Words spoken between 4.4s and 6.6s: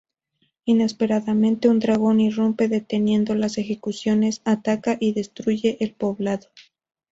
ataca y destruye el poblado.